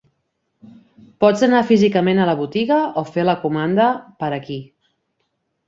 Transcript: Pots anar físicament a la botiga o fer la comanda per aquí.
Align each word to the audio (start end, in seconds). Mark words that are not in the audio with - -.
Pots 1.23 1.43
anar 1.47 1.59
físicament 1.73 2.23
a 2.23 2.25
la 2.31 2.35
botiga 2.41 2.79
o 3.03 3.05
fer 3.13 3.29
la 3.29 3.39
comanda 3.47 3.93
per 4.25 4.33
aquí. 4.43 4.61